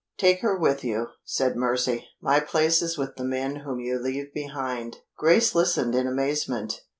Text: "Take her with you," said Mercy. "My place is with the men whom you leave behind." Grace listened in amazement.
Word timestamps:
"Take 0.17 0.41
her 0.41 0.57
with 0.57 0.83
you," 0.83 1.09
said 1.23 1.55
Mercy. 1.55 2.07
"My 2.19 2.39
place 2.39 2.81
is 2.81 2.97
with 2.97 3.17
the 3.17 3.23
men 3.23 3.57
whom 3.57 3.79
you 3.79 3.99
leave 3.99 4.33
behind." 4.33 4.97
Grace 5.15 5.53
listened 5.53 5.93
in 5.93 6.07
amazement. 6.07 6.81